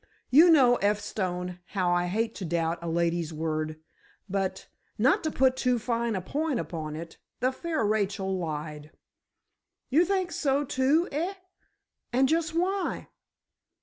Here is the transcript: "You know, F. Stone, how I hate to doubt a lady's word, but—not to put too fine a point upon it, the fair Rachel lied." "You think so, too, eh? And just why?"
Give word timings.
"You 0.31 0.49
know, 0.49 0.77
F. 0.77 0.99
Stone, 0.99 1.59
how 1.77 1.91
I 1.91 2.07
hate 2.07 2.33
to 2.37 2.43
doubt 2.45 2.79
a 2.81 2.89
lady's 2.89 3.31
word, 3.31 3.79
but—not 4.27 5.23
to 5.23 5.29
put 5.29 5.55
too 5.55 5.77
fine 5.77 6.15
a 6.15 6.21
point 6.21 6.59
upon 6.59 6.95
it, 6.95 7.19
the 7.39 7.51
fair 7.51 7.85
Rachel 7.85 8.35
lied." 8.39 8.89
"You 9.91 10.03
think 10.03 10.31
so, 10.31 10.63
too, 10.63 11.07
eh? 11.11 11.35
And 12.11 12.27
just 12.27 12.55
why?" 12.55 13.09